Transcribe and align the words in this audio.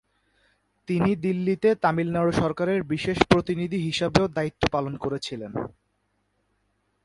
তিনি 0.87 1.11
দিল্লিতে 1.17 1.69
তামিলনাড়ু 1.83 2.31
সরকারের 2.33 2.79
বিশেষ 2.83 3.17
প্রতিনিধি 3.29 3.77
হিসাবেও 3.87 4.27
দায়িত্ব 4.27 4.61
পালন 4.71 4.93
করেছিলেন। 4.97 5.51